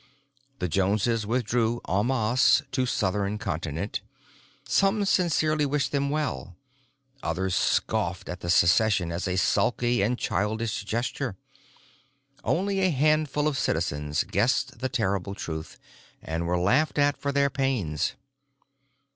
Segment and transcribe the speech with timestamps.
[0.57, 4.01] "The Joneses withdrew en masse to South Continent.
[4.67, 6.55] Some sincerely wished them well;
[7.21, 11.37] others scoffed at the secession as a sulky and childish gesture.
[12.43, 15.77] Only a handful of citizens guessed the terrible truth,
[16.19, 18.15] and were laughed at for their pains.